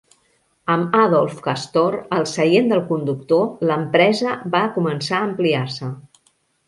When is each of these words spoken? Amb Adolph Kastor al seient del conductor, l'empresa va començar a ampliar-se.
Amb 0.75 0.95
Adolph 1.01 1.43
Kastor 1.47 1.97
al 2.19 2.25
seient 2.33 2.71
del 2.73 2.81
conductor, 2.87 3.45
l'empresa 3.73 4.35
va 4.57 4.63
començar 4.79 5.17
a 5.21 5.29
ampliar-se. 5.31 5.93